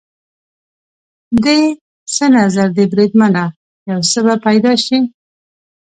دې 1.43 1.59
څه 2.13 2.25
نظر 2.37 2.67
دی 2.77 2.85
بریدمنه؟ 2.91 3.43
یو 3.89 3.99
څه 4.11 4.19
به 4.25 4.35
پیدا 4.45 4.73
شي. 4.85 4.97